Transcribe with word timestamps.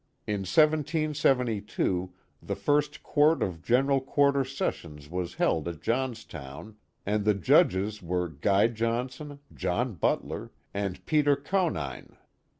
In 0.25 0.45
1772 0.45 2.11
the 2.41 2.55
first 2.55 3.03
court 3.03 3.43
of 3.43 3.61
general 3.61 3.99
quarter 4.01 4.43
sessions 4.43 5.07
was 5.11 5.35
held 5.35 5.67
at 5.67 5.79
Johnstown, 5.83 6.75
and 7.05 7.23
the 7.23 7.35
judges 7.35 8.01
were 8.01 8.27
Guy 8.27 8.65
Johnson, 8.65 9.37
John 9.53 9.93
Butler, 9.93 10.51
and 10.73 11.05
Peter 11.05 11.35
Conyne. 11.35 12.17